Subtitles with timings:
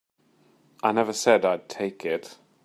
[0.81, 2.39] I never said I'd take it.